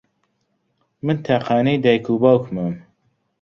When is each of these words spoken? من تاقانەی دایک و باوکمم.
من 1.05 1.17
تاقانەی 1.27 1.81
دایک 1.83 2.05
و 2.13 2.19
باوکمم. 2.23 2.73